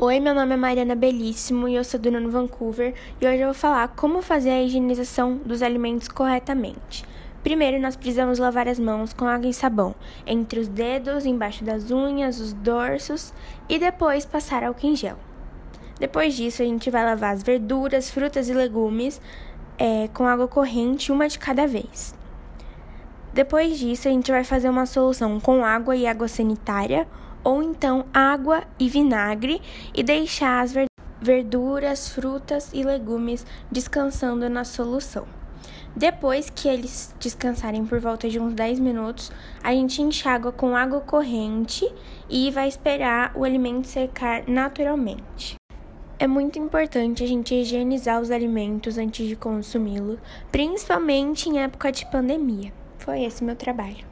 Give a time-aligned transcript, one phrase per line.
[0.00, 3.48] Oi, meu nome é Mariana Belíssimo e eu sou do Nono Vancouver e hoje eu
[3.48, 7.04] vou falar como fazer a higienização dos alimentos corretamente.
[7.42, 11.90] Primeiro, nós precisamos lavar as mãos com água e sabão, entre os dedos, embaixo das
[11.90, 13.34] unhas, os dorsos
[13.68, 15.16] e depois passar álcool em gel.
[15.98, 19.20] Depois disso, a gente vai lavar as verduras, frutas e legumes
[19.76, 22.14] é, com água corrente, uma de cada vez.
[23.32, 27.06] Depois disso, a gente vai fazer uma solução com água e água sanitária
[27.44, 29.62] ou então água e vinagre
[29.94, 30.74] e deixar as
[31.20, 35.26] verduras, frutas e legumes descansando na solução.
[35.96, 39.32] Depois que eles descansarem por volta de uns 10 minutos,
[39.62, 41.90] a gente enxágua com água corrente
[42.28, 45.56] e vai esperar o alimento secar naturalmente.
[46.20, 50.18] É muito importante a gente higienizar os alimentos antes de consumi-los,
[50.50, 52.72] principalmente em época de pandemia.
[53.08, 54.08] Foi esse meu trabalho.